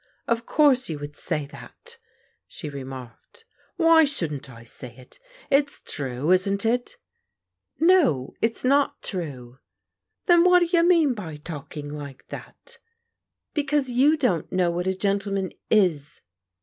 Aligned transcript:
"Of 0.27 0.47
course 0.47 0.89
you 0.89 0.97
would 0.97 1.15
say 1.15 1.45
that," 1.45 1.99
she 2.47 2.69
remarked. 2.69 3.45
I" 3.47 3.61
Why 3.83 4.03
shouldn't 4.03 4.49
I 4.49 4.63
say 4.63 4.95
it? 4.97 5.19
If 5.51 5.67
s 5.67 5.79
true, 5.79 6.31
isn't 6.31 6.65
it?" 6.65 6.85
j" 6.87 6.95
No, 7.85 8.33
it's 8.41 8.63
not 8.63 9.03
true."" 9.03 9.59
Then 10.25 10.43
what 10.43 10.61
do 10.61 10.65
you 10.75 10.81
mean 10.83 11.13
by 11.13 11.35
talking 11.37 11.87
like 11.95 12.29
that?" 12.29 12.65
j" 12.65 12.77
Because 13.61 13.91
you 13.91 14.17
don't 14.17 14.51
know 14.51 14.71
what 14.71 14.87
a 14.87 14.95
gentleman 14.95 15.51
is." 15.69 16.21